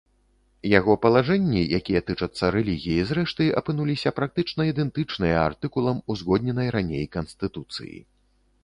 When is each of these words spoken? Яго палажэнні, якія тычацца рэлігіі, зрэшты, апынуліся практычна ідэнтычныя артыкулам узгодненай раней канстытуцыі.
Яго 0.69 0.93
палажэнні, 1.03 1.61
якія 1.79 2.01
тычацца 2.07 2.49
рэлігіі, 2.57 3.05
зрэшты, 3.11 3.43
апынуліся 3.61 4.15
практычна 4.21 4.61
ідэнтычныя 4.71 5.35
артыкулам 5.49 5.97
узгодненай 6.17 6.67
раней 6.79 7.05
канстытуцыі. 7.21 7.97